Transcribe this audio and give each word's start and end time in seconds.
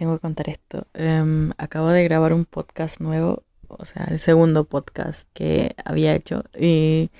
tengo 0.00 0.14
que 0.14 0.20
contar 0.20 0.48
esto. 0.48 0.86
Em, 0.94 1.52
acabo 1.58 1.88
de 1.88 2.02
grabar 2.04 2.32
un 2.32 2.46
podcast 2.46 3.00
nuevo, 3.00 3.42
o 3.68 3.84
sea, 3.84 4.04
el 4.04 4.18
segundo 4.18 4.64
podcast 4.64 5.28
que 5.34 5.76
había 5.84 6.14
hecho. 6.14 6.44
Y 6.58 7.10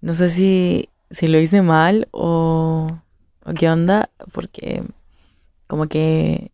no 0.00 0.14
sé 0.14 0.30
si, 0.30 0.88
si 1.10 1.26
lo 1.26 1.40
hice 1.40 1.62
mal 1.62 2.06
o, 2.12 3.00
o 3.44 3.54
qué 3.54 3.68
onda, 3.68 4.10
porque 4.30 4.84
como 5.66 5.88
que 5.88 6.52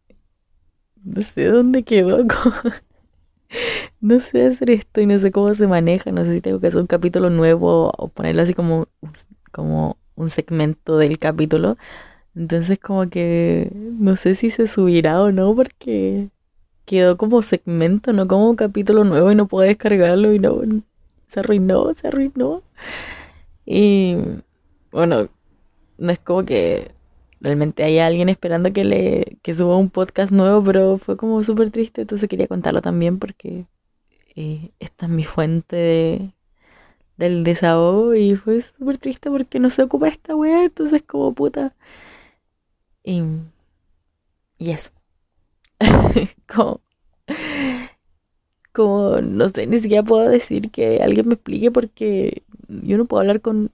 no 1.04 1.20
sé 1.20 1.44
dónde 1.48 1.82
quedó. 1.82 2.24
no 4.00 4.20
sé 4.20 4.46
hacer 4.46 4.70
esto 4.70 5.02
y 5.02 5.06
no 5.06 5.18
sé 5.18 5.32
cómo 5.32 5.52
se 5.52 5.66
maneja. 5.66 6.12
No 6.12 6.24
sé 6.24 6.32
si 6.32 6.40
tengo 6.40 6.60
que 6.60 6.68
hacer 6.68 6.80
un 6.80 6.86
capítulo 6.86 7.28
nuevo 7.28 7.92
o 7.94 8.08
ponerlo 8.08 8.40
así 8.40 8.54
como, 8.54 8.88
como 9.52 9.98
un 10.14 10.30
segmento 10.30 10.96
del 10.96 11.18
capítulo. 11.18 11.76
Entonces 12.36 12.78
como 12.78 13.08
que 13.10 13.70
no 13.74 14.16
sé 14.16 14.34
si 14.34 14.50
se 14.50 14.66
subirá 14.66 15.22
o 15.22 15.32
no 15.32 15.54
porque 15.54 16.28
quedó 16.84 17.16
como 17.16 17.42
segmento, 17.42 18.12
no 18.12 18.26
como 18.26 18.56
capítulo 18.56 19.04
nuevo 19.04 19.32
y 19.32 19.34
no 19.36 19.48
puedo 19.48 19.66
descargarlo 19.66 20.32
y 20.32 20.38
no 20.38 20.62
se 21.28 21.40
arruinó, 21.40 21.94
se 21.94 22.08
arruinó. 22.08 22.62
Y 23.66 24.16
bueno, 24.92 25.28
no 25.98 26.12
es 26.12 26.18
como 26.18 26.44
que 26.44 26.92
realmente 27.40 27.84
haya 27.84 28.06
alguien 28.06 28.28
esperando 28.28 28.72
que 28.72 28.84
le 28.84 29.38
que 29.42 29.54
suba 29.54 29.76
un 29.78 29.90
podcast 29.90 30.32
nuevo, 30.32 30.62
pero 30.64 30.98
fue 30.98 31.16
como 31.16 31.42
súper 31.42 31.70
triste, 31.70 32.02
entonces 32.02 32.28
quería 32.28 32.48
contarlo 32.48 32.82
también 32.82 33.18
porque 33.18 33.66
eh, 34.36 34.70
esta 34.80 35.06
es 35.06 35.12
mi 35.12 35.24
fuente 35.24 35.76
de, 35.76 36.30
del 37.16 37.44
desahogo 37.44 38.14
y 38.14 38.36
fue 38.36 38.62
súper 38.62 38.98
triste 38.98 39.30
porque 39.30 39.60
no 39.60 39.70
se 39.70 39.82
ocupa 39.82 40.08
esta 40.08 40.36
weá, 40.36 40.64
entonces 40.64 41.02
como 41.02 41.34
puta. 41.34 41.74
Y, 43.04 43.22
y 44.58 44.70
eso. 44.70 44.90
como, 46.46 46.80
como, 48.72 49.20
no 49.20 49.48
sé, 49.48 49.66
ni 49.66 49.80
siquiera 49.80 50.02
puedo 50.02 50.28
decir 50.28 50.70
que 50.70 51.00
alguien 51.02 51.28
me 51.28 51.34
explique 51.34 51.70
porque 51.70 52.42
yo 52.68 52.98
no 52.98 53.06
puedo 53.06 53.20
hablar 53.20 53.40
con 53.40 53.70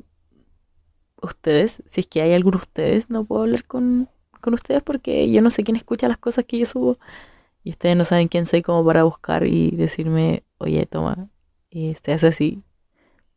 ustedes. 1.23 1.83
Si 1.91 2.01
es 2.01 2.07
que 2.07 2.23
hay 2.23 2.33
alguno 2.35 2.59
de 2.59 2.63
ustedes, 2.63 3.11
no 3.11 3.25
puedo 3.25 3.43
hablar 3.43 3.65
con, 3.65 4.09
con 4.41 4.55
ustedes 4.55 4.83
porque 4.83 5.31
yo 5.31 5.43
no 5.43 5.51
sé 5.51 5.65
quién 5.65 5.77
escucha 5.77 6.09
las 6.09 6.19
cosas 6.19 6.45
que 6.45 6.59
yo 6.59 6.67
subo. 6.67 6.99
Y 7.65 7.71
ustedes 7.71 7.97
no 7.97 8.05
saben 8.05 8.29
quién 8.29 8.47
soy 8.47 8.63
como 8.63 8.85
para 8.85 9.05
buscar 9.05 9.47
y 9.47 9.73
decirme, 9.73 10.45
oye, 10.59 10.87
toma, 10.87 11.29
y 11.71 11.95
se 12.03 12.13
hace 12.13 12.29
así. 12.29 12.63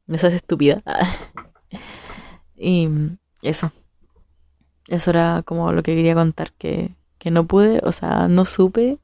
No 0.08 0.18
seas 0.18 0.34
estúpida. 0.34 0.84
y 2.58 2.90
eso. 3.42 3.72
Eso 4.88 5.12
era 5.12 5.44
como 5.46 5.72
lo 5.72 5.84
que 5.84 5.96
quería 5.96 6.16
contar, 6.16 6.54
que, 6.54 6.92
que 7.20 7.32
no 7.32 7.46
pude, 7.48 7.82
o 7.84 7.92
sea, 7.92 8.28
no 8.28 8.46
supe 8.46 9.00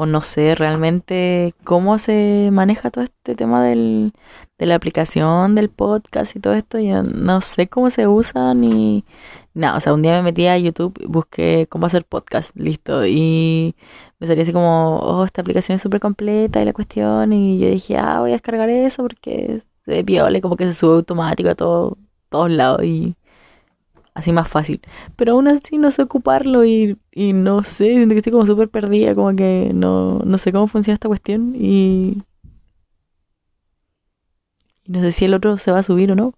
o 0.00 0.06
no 0.06 0.22
sé 0.22 0.54
realmente 0.54 1.54
cómo 1.64 1.98
se 1.98 2.50
maneja 2.52 2.88
todo 2.90 3.02
este 3.02 3.34
tema 3.34 3.64
del, 3.64 4.12
de 4.56 4.66
la 4.66 4.76
aplicación 4.76 5.56
del 5.56 5.70
podcast 5.70 6.36
y 6.36 6.40
todo 6.40 6.54
esto. 6.54 6.78
Yo 6.78 7.02
no 7.02 7.40
sé 7.40 7.68
cómo 7.68 7.90
se 7.90 8.06
usa 8.06 8.54
ni 8.54 9.04
nada. 9.54 9.76
O 9.76 9.80
sea, 9.80 9.92
un 9.94 10.02
día 10.02 10.12
me 10.12 10.22
metí 10.22 10.46
a 10.46 10.56
YouTube 10.56 10.94
busqué 11.08 11.66
cómo 11.68 11.86
hacer 11.86 12.04
podcast, 12.04 12.54
listo. 12.56 13.06
Y 13.06 13.74
me 14.20 14.28
salía 14.28 14.44
así 14.44 14.52
como, 14.52 14.98
oh, 15.00 15.24
esta 15.24 15.40
aplicación 15.42 15.76
es 15.76 15.82
súper 15.82 16.00
completa 16.00 16.62
y 16.62 16.64
la 16.64 16.72
cuestión. 16.72 17.32
Y 17.32 17.58
yo 17.58 17.68
dije, 17.68 17.96
ah, 17.98 18.20
voy 18.20 18.30
a 18.30 18.34
descargar 18.34 18.70
eso 18.70 19.02
porque 19.02 19.62
se 19.84 20.02
ve 20.04 20.40
como 20.40 20.56
que 20.56 20.66
se 20.66 20.74
sube 20.74 20.94
automático 20.94 21.50
a 21.50 21.54
todo, 21.56 21.98
todos 22.28 22.50
lados. 22.50 22.84
Y 22.84 23.16
así 24.18 24.32
más 24.32 24.48
fácil. 24.48 24.80
Pero 25.16 25.32
aún 25.32 25.48
así 25.48 25.78
no 25.78 25.90
sé 25.92 26.02
ocuparlo 26.02 26.64
y, 26.64 26.98
y 27.12 27.32
no 27.32 27.62
sé, 27.62 27.94
siento 27.94 28.14
que 28.14 28.18
estoy 28.18 28.32
como 28.32 28.46
súper 28.46 28.68
perdida, 28.68 29.14
como 29.14 29.34
que 29.36 29.70
no, 29.74 30.18
no 30.24 30.38
sé 30.38 30.52
cómo 30.52 30.66
funciona 30.66 30.94
esta 30.94 31.08
cuestión 31.08 31.54
y, 31.54 32.18
no 34.86 35.00
sé 35.00 35.12
si 35.12 35.26
el 35.26 35.34
otro 35.34 35.56
se 35.58 35.70
va 35.70 35.78
a 35.78 35.82
subir 35.84 36.10
o 36.12 36.16
no. 36.16 36.34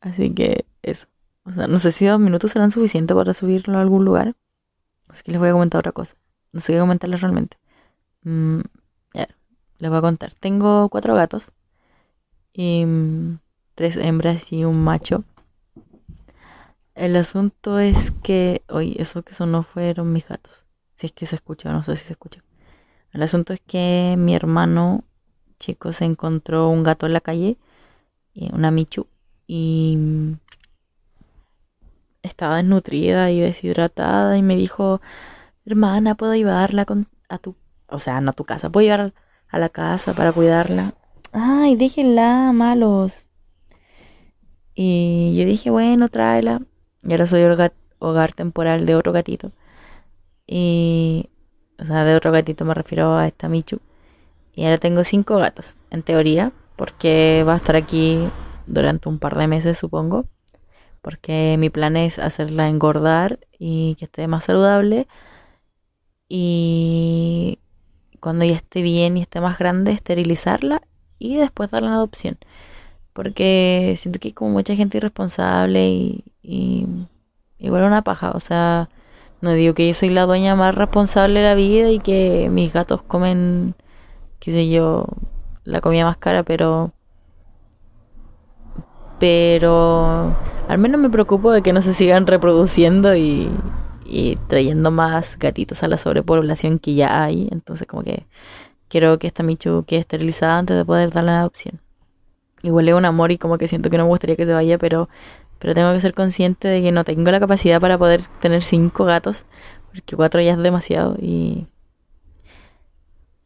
Así 0.00 0.32
que 0.32 0.64
eso. 0.82 1.06
O 1.44 1.52
sea, 1.52 1.66
no 1.66 1.78
sé 1.80 1.90
si 1.90 2.06
dos 2.06 2.20
minutos 2.20 2.52
serán 2.52 2.70
suficientes 2.70 3.16
para 3.16 3.34
subirlo 3.34 3.78
a 3.78 3.80
algún 3.80 4.04
lugar. 4.04 4.36
Así 5.08 5.22
que 5.24 5.32
les 5.32 5.40
voy 5.40 5.48
a 5.48 5.52
comentar 5.52 5.80
otra 5.80 5.92
cosa. 5.92 6.14
No 6.52 6.60
sé 6.60 6.72
qué 6.74 6.78
comentarles 6.78 7.20
realmente. 7.20 7.56
Mm, 8.22 8.60
ya, 9.14 9.28
les 9.78 9.90
voy 9.90 9.98
a 9.98 10.02
contar. 10.02 10.34
Tengo 10.34 10.88
cuatro 10.88 11.14
gatos. 11.14 11.50
Y 12.52 12.84
mm, 12.86 13.38
tres 13.74 13.96
hembras 13.96 14.52
y 14.52 14.64
un 14.64 14.84
macho. 14.84 15.24
El 17.02 17.16
asunto 17.16 17.80
es 17.80 18.12
que, 18.22 18.62
oye, 18.68 18.94
eso 19.02 19.24
que 19.24 19.34
sonó 19.34 19.64
fueron 19.64 20.12
mis 20.12 20.28
gatos. 20.28 20.52
Si 20.94 21.06
es 21.06 21.12
que 21.12 21.26
se 21.26 21.34
escucha, 21.34 21.72
no 21.72 21.82
sé 21.82 21.96
si 21.96 22.04
se 22.04 22.12
escucha. 22.12 22.44
El 23.12 23.24
asunto 23.24 23.52
es 23.52 23.60
que 23.60 24.14
mi 24.16 24.36
hermano 24.36 25.02
chico 25.58 25.92
se 25.92 26.04
encontró 26.04 26.68
un 26.68 26.84
gato 26.84 27.06
en 27.06 27.12
la 27.12 27.20
calle, 27.20 27.56
eh, 28.36 28.50
una 28.52 28.70
Michu, 28.70 29.08
y 29.48 29.98
estaba 32.22 32.58
desnutrida 32.58 33.32
y 33.32 33.40
deshidratada 33.40 34.38
y 34.38 34.42
me 34.42 34.54
dijo, 34.54 35.00
hermana, 35.66 36.14
¿puedo 36.14 36.36
llevarla 36.36 36.86
a 37.28 37.38
tu, 37.38 37.56
o 37.88 37.98
sea, 37.98 38.20
no 38.20 38.30
a 38.30 38.34
tu 38.34 38.44
casa, 38.44 38.70
puedo 38.70 38.84
llevar 38.84 39.12
a 39.48 39.58
la 39.58 39.70
casa 39.70 40.14
para 40.14 40.30
cuidarla? 40.30 40.94
Ay, 41.32 41.74
déjenla, 41.74 42.52
malos. 42.52 43.26
Y 44.76 45.34
yo 45.36 45.44
dije, 45.46 45.68
bueno, 45.68 46.08
tráela. 46.08 46.62
Y 47.02 47.12
ahora 47.12 47.26
soy 47.26 47.42
hogar, 47.98 48.32
temporal 48.34 48.86
de 48.86 48.94
otro 48.94 49.12
gatito. 49.12 49.52
Y, 50.46 51.30
o 51.78 51.84
sea, 51.84 52.04
de 52.04 52.14
otro 52.14 52.32
gatito 52.32 52.64
me 52.64 52.74
refiero 52.74 53.16
a 53.16 53.26
esta 53.26 53.48
Michu. 53.48 53.80
Y 54.54 54.64
ahora 54.64 54.78
tengo 54.78 55.04
cinco 55.04 55.36
gatos, 55.38 55.74
en 55.90 56.02
teoría, 56.02 56.52
porque 56.76 57.44
va 57.46 57.54
a 57.54 57.56
estar 57.56 57.76
aquí 57.76 58.28
durante 58.66 59.08
un 59.08 59.18
par 59.18 59.36
de 59.36 59.46
meses, 59.46 59.78
supongo. 59.78 60.26
Porque 61.00 61.56
mi 61.58 61.70
plan 61.70 61.96
es 61.96 62.18
hacerla 62.18 62.68
engordar 62.68 63.40
y 63.58 63.96
que 63.96 64.04
esté 64.06 64.26
más 64.28 64.44
saludable. 64.44 65.08
Y 66.28 67.58
cuando 68.20 68.44
ya 68.44 68.54
esté 68.54 68.82
bien 68.82 69.16
y 69.16 69.22
esté 69.22 69.40
más 69.40 69.58
grande, 69.58 69.92
esterilizarla 69.92 70.82
y 71.18 71.36
después 71.36 71.70
darla 71.70 71.88
en 71.88 71.94
adopción. 71.94 72.38
Porque 73.12 73.96
siento 73.98 74.20
que 74.20 74.28
hay 74.28 74.32
como 74.32 74.52
mucha 74.52 74.76
gente 74.76 74.98
irresponsable 74.98 75.88
y, 75.88 76.24
y 76.42 76.86
igual 77.58 77.84
una 77.84 78.02
paja. 78.02 78.32
O 78.32 78.40
sea, 78.40 78.88
no 79.40 79.52
digo 79.52 79.74
que 79.74 79.88
yo 79.88 79.94
soy 79.94 80.10
la 80.10 80.26
dueña 80.26 80.56
más 80.56 80.74
responsable 80.74 81.40
de 81.40 81.46
la 81.46 81.54
vida 81.54 81.90
y 81.90 82.00
que 82.00 82.48
mis 82.50 82.72
gatos 82.72 83.02
comen, 83.02 83.74
qué 84.40 84.52
sé 84.52 84.68
yo, 84.68 85.06
la 85.64 85.80
comida 85.80 86.04
más 86.04 86.16
cara, 86.16 86.42
pero... 86.42 86.92
Pero 89.18 90.34
al 90.68 90.78
menos 90.78 91.00
me 91.00 91.08
preocupo 91.08 91.52
de 91.52 91.62
que 91.62 91.72
no 91.72 91.80
se 91.80 91.94
sigan 91.94 92.26
reproduciendo 92.26 93.14
y, 93.14 93.48
y 94.04 94.36
trayendo 94.48 94.90
más 94.90 95.38
gatitos 95.38 95.82
a 95.84 95.88
la 95.88 95.96
sobrepoblación 95.96 96.80
que 96.80 96.94
ya 96.94 97.22
hay. 97.22 97.48
Entonces 97.52 97.86
como 97.86 98.02
que 98.02 98.26
quiero 98.88 99.18
que 99.20 99.28
esta 99.28 99.44
Michu 99.44 99.84
quede 99.86 100.00
esterilizada 100.00 100.58
antes 100.58 100.76
de 100.76 100.84
poder 100.84 101.12
darle 101.12 101.32
la 101.32 101.40
adopción 101.40 101.80
igual 102.62 102.88
es 102.88 102.94
un 102.94 103.04
amor 103.04 103.32
y 103.32 103.38
como 103.38 103.58
que 103.58 103.68
siento 103.68 103.90
que 103.90 103.98
no 103.98 104.04
me 104.04 104.10
gustaría 104.10 104.36
que 104.36 104.46
se 104.46 104.52
vaya, 104.52 104.78
pero, 104.78 105.08
pero 105.62 105.74
tengo 105.74 105.92
que 105.92 106.00
ser 106.00 106.12
consciente 106.12 106.66
de 106.66 106.82
que 106.82 106.90
no 106.90 107.04
tengo 107.04 107.30
la 107.30 107.38
capacidad 107.38 107.80
para 107.80 107.96
poder 107.96 108.22
tener 108.40 108.64
cinco 108.64 109.04
gatos, 109.04 109.44
porque 109.92 110.16
cuatro 110.16 110.40
ya 110.40 110.54
es 110.54 110.58
demasiado 110.58 111.14
y, 111.20 111.68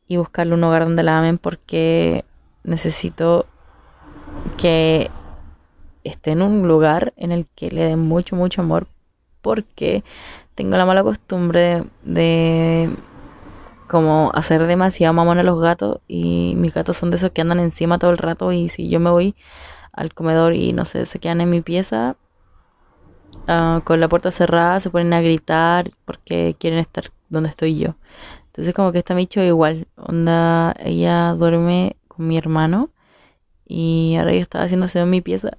y 0.08 0.16
buscarle 0.16 0.54
un 0.54 0.64
hogar 0.64 0.84
donde 0.84 1.02
la 1.02 1.18
amen 1.18 1.36
porque 1.36 2.24
necesito 2.64 3.44
que 4.56 5.10
esté 6.04 6.30
en 6.30 6.40
un 6.40 6.66
lugar 6.66 7.12
en 7.18 7.32
el 7.32 7.46
que 7.54 7.70
le 7.70 7.84
den 7.84 7.98
mucho, 7.98 8.34
mucho 8.34 8.62
amor 8.62 8.86
porque 9.42 10.02
tengo 10.54 10.78
la 10.78 10.86
mala 10.86 11.02
costumbre 11.02 11.84
de 12.02 12.96
como 13.88 14.30
hacer 14.34 14.66
demasiado 14.66 15.12
mamón 15.12 15.38
a 15.38 15.42
los 15.42 15.60
gatos 15.60 16.00
y 16.08 16.54
mis 16.56 16.72
gatos 16.72 16.96
son 16.96 17.10
de 17.10 17.18
esos 17.18 17.32
que 17.32 17.42
andan 17.42 17.60
encima 17.60 17.98
todo 17.98 18.10
el 18.10 18.16
rato 18.16 18.52
y 18.52 18.70
si 18.70 18.88
yo 18.88 19.00
me 19.00 19.10
voy 19.10 19.34
al 19.96 20.14
comedor 20.14 20.54
y 20.54 20.72
no 20.72 20.84
sé, 20.84 21.06
se 21.06 21.18
quedan 21.18 21.40
en 21.40 21.50
mi 21.50 21.62
pieza 21.62 22.16
ah, 23.48 23.80
con 23.84 24.00
la 24.00 24.08
puerta 24.08 24.30
cerrada, 24.30 24.80
se 24.80 24.90
ponen 24.90 25.12
a 25.12 25.20
gritar 25.20 25.90
porque 26.04 26.54
quieren 26.58 26.78
estar 26.78 27.10
donde 27.28 27.48
estoy 27.50 27.78
yo. 27.78 27.96
Entonces 28.46 28.74
como 28.74 28.92
que 28.92 28.98
está 28.98 29.14
Micho 29.14 29.42
igual, 29.42 29.88
onda, 29.96 30.74
ella 30.78 31.34
duerme 31.34 31.96
con 32.08 32.28
mi 32.28 32.38
hermano 32.38 32.90
y 33.66 34.16
ahora 34.18 34.32
yo 34.32 34.40
estaba 34.40 34.64
haciéndose 34.64 35.00
en 35.00 35.10
mi 35.10 35.20
pieza 35.20 35.58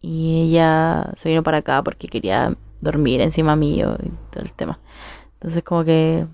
y 0.00 0.42
ella 0.44 1.12
se 1.16 1.28
vino 1.28 1.42
para 1.42 1.58
acá 1.58 1.82
porque 1.82 2.08
quería 2.08 2.56
dormir 2.80 3.20
encima 3.20 3.56
mío 3.56 3.96
y 4.02 4.10
todo 4.32 4.42
el 4.42 4.52
tema. 4.52 4.80
Entonces 5.34 5.62
como 5.62 5.84
que 5.84 6.26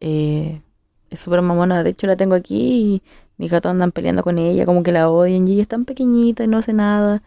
eh, 0.00 0.62
es 1.10 1.20
súper 1.20 1.42
mamona. 1.42 1.82
De 1.82 1.90
hecho, 1.90 2.06
la 2.06 2.16
tengo 2.16 2.34
aquí 2.34 2.56
y 2.56 3.02
mis 3.40 3.50
gatos 3.50 3.70
andan 3.70 3.90
peleando 3.90 4.22
con 4.22 4.38
ella, 4.38 4.66
como 4.66 4.82
que 4.82 4.92
la 4.92 5.10
odian. 5.10 5.48
Y 5.48 5.54
ella 5.54 5.62
es 5.62 5.68
tan 5.68 5.86
pequeñita 5.86 6.44
y 6.44 6.46
no 6.46 6.58
hace 6.58 6.74
nada. 6.74 7.22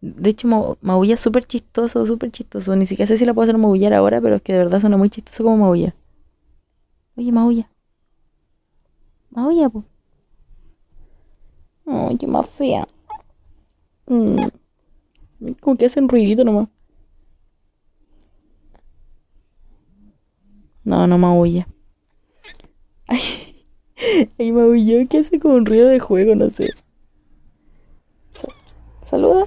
De 0.00 0.30
hecho, 0.30 0.48
maulla 0.80 1.16
súper 1.18 1.44
chistoso, 1.44 2.06
súper 2.06 2.30
chistoso. 2.30 2.74
Ni 2.74 2.86
siquiera 2.86 3.06
sé 3.08 3.18
si 3.18 3.26
la 3.26 3.34
puedo 3.34 3.44
hacer 3.44 3.58
maullar 3.58 3.92
ahora, 3.92 4.20
pero 4.22 4.36
es 4.36 4.42
que 4.42 4.54
de 4.54 4.60
verdad 4.60 4.80
suena 4.80 4.96
muy 4.96 5.10
chistoso 5.10 5.44
como 5.44 5.58
maulla. 5.58 5.94
Oye, 7.16 7.32
maulla. 7.32 7.68
Maulla, 9.30 9.68
po. 9.68 9.84
Oye, 11.84 12.26
más 12.26 12.48
fea. 12.48 12.88
Mm. 14.06 14.48
Como 15.60 15.76
que 15.76 15.86
hacen 15.86 16.08
ruidito 16.08 16.44
nomás. 16.44 16.68
No, 20.84 21.06
no 21.06 21.18
maulla. 21.18 21.66
Ay, 23.06 23.47
ay 24.38 24.52
maulló 24.52 25.06
que 25.08 25.18
hace 25.18 25.38
como 25.38 25.54
un 25.54 25.66
ruido 25.66 25.88
de 25.88 25.98
juego, 25.98 26.34
no 26.34 26.50
sé. 26.50 26.70
Saluda. 29.02 29.46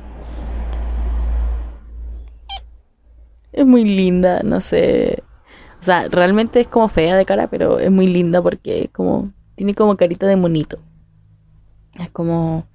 Es 3.52 3.66
muy 3.66 3.84
linda, 3.84 4.42
no 4.44 4.60
sé. 4.62 5.24
O 5.80 5.84
sea, 5.84 6.08
realmente 6.10 6.62
es 6.62 6.68
como 6.68 6.88
fea 6.88 7.16
de 7.16 7.26
cara, 7.26 7.48
pero 7.48 7.80
es 7.80 7.92
muy 7.92 8.08
linda 8.08 8.42
porque 8.42 8.90
como 8.94 9.32
tiene 9.56 9.76
como 9.76 9.98
carita 9.98 10.28
de 10.28 10.36
monito. 10.36 10.80
Es 12.00 12.10
como 12.12 12.66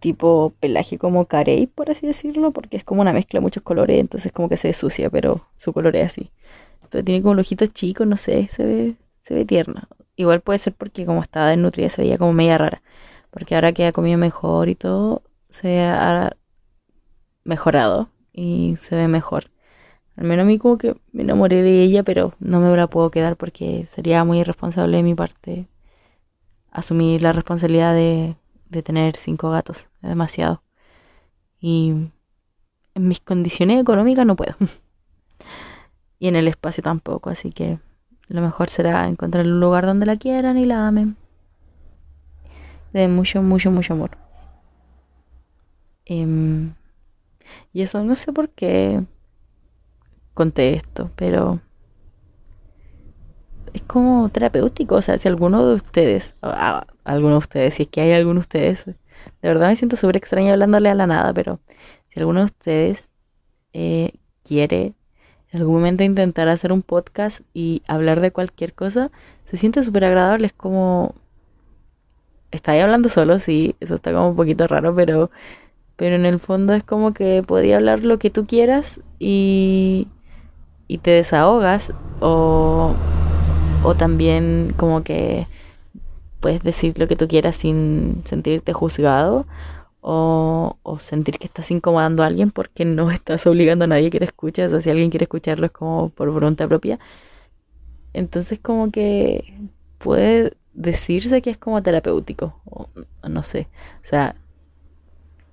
tipo 0.00 0.54
pelaje 0.60 0.98
como 0.98 1.26
carey, 1.26 1.66
por 1.66 1.90
así 1.90 2.06
decirlo, 2.06 2.52
porque 2.52 2.76
es 2.76 2.84
como 2.84 3.02
una 3.02 3.12
mezcla 3.12 3.38
de 3.38 3.42
muchos 3.42 3.62
colores, 3.62 4.00
entonces 4.00 4.32
como 4.32 4.48
que 4.48 4.56
se 4.56 4.72
sucia, 4.72 5.10
pero 5.10 5.46
su 5.58 5.72
color 5.72 5.96
es 5.96 6.06
así. 6.06 6.30
Pero 6.90 7.04
tiene 7.04 7.22
como 7.22 7.34
los 7.34 7.46
ojitos 7.46 7.72
chicos, 7.72 8.06
no 8.06 8.16
sé, 8.16 8.48
se 8.52 8.64
ve, 8.64 8.94
se 9.22 9.34
ve 9.34 9.44
tierna. 9.44 9.88
Igual 10.20 10.42
puede 10.42 10.58
ser 10.58 10.74
porque 10.74 11.06
como 11.06 11.22
estaba 11.22 11.46
desnutrida 11.48 11.88
se 11.88 12.02
veía 12.02 12.18
como 12.18 12.34
media 12.34 12.58
rara. 12.58 12.82
Porque 13.30 13.54
ahora 13.54 13.72
que 13.72 13.86
ha 13.86 13.92
comido 13.92 14.18
mejor 14.18 14.68
y 14.68 14.74
todo, 14.74 15.22
se 15.48 15.80
ha 15.80 16.36
mejorado 17.42 18.10
y 18.30 18.76
se 18.82 18.96
ve 18.96 19.08
mejor. 19.08 19.50
Al 20.16 20.24
menos 20.24 20.44
a 20.44 20.46
mí 20.46 20.58
como 20.58 20.76
que 20.76 20.94
me 21.12 21.22
enamoré 21.22 21.62
de 21.62 21.82
ella, 21.82 22.02
pero 22.02 22.34
no 22.38 22.60
me 22.60 22.76
la 22.76 22.86
puedo 22.86 23.10
quedar 23.10 23.36
porque 23.38 23.88
sería 23.94 24.22
muy 24.24 24.40
irresponsable 24.40 24.98
de 24.98 25.02
mi 25.02 25.14
parte 25.14 25.68
asumir 26.70 27.22
la 27.22 27.32
responsabilidad 27.32 27.94
de, 27.94 28.36
de 28.68 28.82
tener 28.82 29.16
cinco 29.16 29.50
gatos. 29.50 29.86
Es 30.02 30.10
demasiado. 30.10 30.62
Y 31.60 32.10
en 32.94 33.08
mis 33.08 33.20
condiciones 33.20 33.80
económicas 33.80 34.26
no 34.26 34.36
puedo. 34.36 34.54
y 36.18 36.28
en 36.28 36.36
el 36.36 36.46
espacio 36.46 36.82
tampoco, 36.82 37.30
así 37.30 37.52
que 37.52 37.78
lo 38.30 38.40
mejor 38.42 38.70
será 38.70 39.08
encontrar 39.08 39.44
un 39.44 39.60
lugar 39.60 39.86
donde 39.86 40.06
la 40.06 40.16
quieran 40.16 40.56
y 40.56 40.64
la 40.64 40.86
amen. 40.86 41.16
De 42.92 43.08
mucho, 43.08 43.42
mucho, 43.42 43.70
mucho 43.70 43.94
amor. 43.94 44.10
Em, 46.06 46.74
y 47.72 47.82
eso 47.82 48.02
no 48.04 48.14
sé 48.14 48.32
por 48.32 48.48
qué 48.50 49.02
conté 50.34 50.74
esto, 50.74 51.10
pero 51.16 51.60
es 53.72 53.82
como 53.82 54.28
terapéutico. 54.28 54.96
O 54.96 55.02
sea, 55.02 55.18
si 55.18 55.28
alguno 55.28 55.66
de 55.66 55.74
ustedes, 55.74 56.34
alguno 57.04 57.32
de 57.32 57.38
ustedes, 57.38 57.74
si 57.74 57.82
es 57.84 57.88
que 57.88 58.00
hay 58.00 58.12
alguno 58.12 58.34
de 58.34 58.40
ustedes, 58.40 58.86
de 58.86 58.94
verdad 59.42 59.68
me 59.68 59.76
siento 59.76 59.96
súper 59.96 60.16
extraña 60.16 60.52
hablándole 60.52 60.88
a 60.88 60.94
la 60.94 61.06
nada, 61.06 61.32
pero 61.32 61.60
si 62.10 62.20
alguno 62.20 62.40
de 62.40 62.46
ustedes 62.46 63.08
eh, 63.72 64.12
quiere 64.44 64.94
en 65.52 65.60
algún 65.60 65.76
momento 65.76 66.04
intentar 66.04 66.48
hacer 66.48 66.72
un 66.72 66.82
podcast 66.82 67.40
y 67.54 67.82
hablar 67.88 68.20
de 68.20 68.30
cualquier 68.30 68.72
cosa, 68.72 69.10
se 69.46 69.56
siente 69.56 69.82
súper 69.82 70.04
agradable. 70.04 70.46
Es 70.46 70.52
como. 70.52 71.14
Estáis 72.50 72.82
hablando 72.82 73.08
solo, 73.08 73.38
sí, 73.38 73.76
eso 73.80 73.94
está 73.94 74.12
como 74.12 74.30
un 74.30 74.36
poquito 74.36 74.66
raro, 74.66 74.94
pero. 74.94 75.30
Pero 75.96 76.16
en 76.16 76.24
el 76.24 76.40
fondo 76.40 76.72
es 76.72 76.82
como 76.82 77.12
que 77.12 77.42
podía 77.42 77.76
hablar 77.76 78.04
lo 78.04 78.18
que 78.18 78.30
tú 78.30 78.46
quieras 78.46 79.00
y. 79.18 80.08
y 80.88 80.98
te 80.98 81.10
desahogas. 81.10 81.92
O 82.20 82.94
o 83.82 83.94
también 83.94 84.72
como 84.76 85.02
que 85.02 85.46
puedes 86.40 86.62
decir 86.62 86.98
lo 86.98 87.08
que 87.08 87.16
tú 87.16 87.28
quieras 87.28 87.56
sin 87.56 88.22
sentirte 88.24 88.72
juzgado 88.72 89.46
o, 90.00 90.76
sentir 90.98 91.38
que 91.38 91.46
estás 91.46 91.70
incomodando 91.70 92.22
a 92.22 92.26
alguien 92.26 92.50
porque 92.50 92.84
no 92.84 93.10
estás 93.10 93.46
obligando 93.46 93.84
a 93.84 93.88
nadie 93.88 94.10
que 94.10 94.18
te 94.18 94.24
escuche. 94.26 94.64
O 94.64 94.68
sea, 94.68 94.80
si 94.80 94.90
alguien 94.90 95.10
quiere 95.10 95.24
escucharlo 95.24 95.66
es 95.66 95.72
como 95.72 96.10
por 96.10 96.30
voluntad 96.30 96.68
propia. 96.68 96.98
Entonces 98.12 98.58
como 98.60 98.90
que 98.90 99.54
puede 99.98 100.54
decirse 100.72 101.42
que 101.42 101.50
es 101.50 101.58
como 101.58 101.82
terapéutico. 101.82 102.60
O, 102.64 102.88
no 103.28 103.42
sé. 103.42 103.68
O 104.04 104.08
sea, 104.08 104.34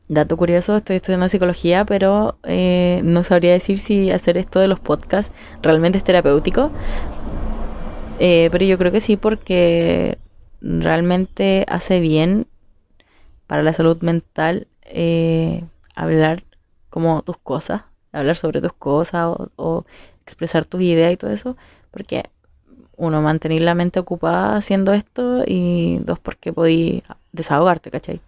dato 0.08 0.38
curioso, 0.38 0.78
estoy 0.78 0.98
estudiando 0.98 1.30
psicología, 1.30 1.86
pero 1.86 2.38
eh, 2.44 3.02
no 3.04 3.24
sabría 3.24 3.52
decir 3.52 3.80
si 3.80 4.12
hacer 4.12 4.38
esto 4.38 4.60
de 4.60 4.68
los 4.68 4.80
podcasts 4.80 5.34
realmente 5.62 5.98
es 5.98 6.04
terapéutico. 6.04 6.72
Eh, 8.20 8.50
pero 8.52 8.66
yo 8.66 8.78
creo 8.78 8.92
que 8.92 9.02
sí 9.02 9.16
porque 9.18 10.18
realmente 10.62 11.66
hace 11.68 12.00
bien 12.00 12.48
para 13.48 13.64
la 13.64 13.74
salud 13.74 13.98
mental 14.02 14.68
eh, 14.84 15.64
hablar 15.96 16.44
como 16.90 17.22
tus 17.24 17.38
cosas, 17.38 17.84
hablar 18.12 18.36
sobre 18.36 18.62
tus 18.62 18.74
cosas 18.74 19.36
o, 19.56 19.86
expresar 20.26 20.66
tus 20.66 20.82
ideas 20.82 21.14
y 21.14 21.18
todo 21.18 21.32
eso, 21.32 21.56
porque 21.90 22.30
uno, 22.98 23.22
mantener 23.22 23.62
la 23.62 23.76
mente 23.76 24.00
ocupada 24.00 24.58
haciendo 24.58 24.92
esto 24.94 25.44
y 25.48 26.00
dos, 26.00 26.20
porque 26.20 26.52
podí 26.52 27.04
desahogarte, 27.32 27.92
¿cachai? 27.92 28.20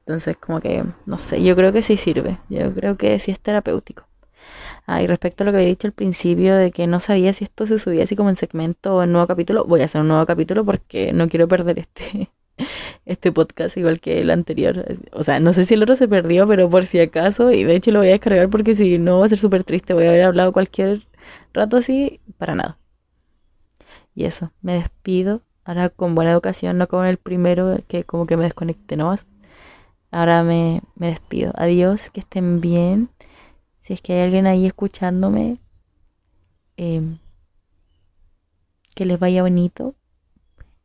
Entonces, 0.00 0.36
como 0.36 0.60
que, 0.60 0.84
no 1.06 1.18
sé, 1.18 1.42
yo 1.42 1.56
creo 1.56 1.72
que 1.72 1.82
sí 1.82 1.96
sirve, 1.96 2.38
yo 2.50 2.72
creo 2.74 2.96
que 2.96 3.18
sí 3.18 3.30
es 3.30 3.40
terapéutico. 3.40 4.04
Ah, 4.86 5.02
y 5.02 5.06
respecto 5.06 5.42
a 5.42 5.46
lo 5.46 5.52
que 5.52 5.58
había 5.58 5.68
dicho 5.68 5.88
al 5.88 5.92
principio 5.92 6.54
de 6.54 6.70
que 6.70 6.86
no 6.86 7.00
sabía 7.00 7.32
si 7.32 7.44
esto 7.44 7.66
se 7.66 7.78
subía 7.78 8.04
así 8.04 8.14
como 8.14 8.30
en 8.30 8.36
segmento 8.36 8.96
o 8.96 9.02
en 9.02 9.12
nuevo 9.12 9.26
capítulo, 9.26 9.64
voy 9.64 9.80
a 9.82 9.86
hacer 9.86 10.00
un 10.00 10.08
nuevo 10.08 10.26
capítulo 10.26 10.64
porque 10.64 11.12
no 11.12 11.28
quiero 11.28 11.48
perder 11.48 11.80
este, 11.80 12.30
este 13.06 13.32
podcast 13.32 13.76
igual 13.76 14.00
que 14.00 14.20
el 14.20 14.30
anterior. 14.30 14.98
O 15.12 15.22
sea, 15.24 15.40
no 15.40 15.52
sé 15.52 15.64
si 15.64 15.74
el 15.74 15.82
otro 15.82 15.96
se 15.96 16.08
perdió, 16.08 16.46
pero 16.46 16.68
por 16.68 16.86
si 16.86 17.00
acaso, 17.00 17.52
y 17.52 17.64
de 17.64 17.76
hecho 17.76 17.92
lo 17.92 18.00
voy 18.00 18.08
a 18.08 18.12
descargar 18.12 18.50
porque 18.50 18.74
si 18.74 18.98
no 18.98 19.20
va 19.20 19.26
a 19.26 19.28
ser 19.28 19.38
súper 19.38 19.64
triste, 19.64 19.94
voy 19.94 20.06
a 20.06 20.10
haber 20.10 20.24
hablado 20.24 20.52
cualquier 20.52 21.06
rato 21.54 21.78
así, 21.78 22.20
para 22.38 22.54
nada. 22.54 22.78
Y 24.14 24.24
eso, 24.24 24.52
me 24.62 24.74
despido. 24.74 25.42
Ahora 25.64 25.88
con 25.90 26.14
buena 26.14 26.32
educación, 26.32 26.78
no 26.78 26.88
como 26.88 27.04
el 27.04 27.18
primero, 27.18 27.78
que 27.88 28.04
como 28.04 28.26
que 28.26 28.36
me 28.36 28.44
desconecté 28.44 28.96
nomás. 28.96 29.26
Ahora 30.10 30.42
me, 30.44 30.82
me 30.96 31.08
despido. 31.08 31.52
Adiós, 31.56 32.10
que 32.10 32.20
estén 32.20 32.60
bien. 32.60 33.10
Si 33.82 33.92
es 33.92 34.02
que 34.02 34.14
hay 34.14 34.20
alguien 34.22 34.46
ahí 34.46 34.66
escuchándome, 34.66 35.58
em, 36.76 37.18
que 38.94 39.04
les 39.04 39.18
vaya 39.18 39.42
bonito. 39.42 39.94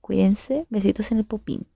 Cuídense. 0.01 0.65
Besitos 0.69 1.11
en 1.11 1.19
el 1.19 1.25
popín. 1.25 1.70